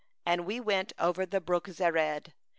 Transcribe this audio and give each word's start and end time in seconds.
And 0.25 0.47
we 0.47 0.59
went 0.59 0.93
over 0.97 1.27
the 1.27 1.39
brook 1.39 1.67
Zered. 1.67 2.33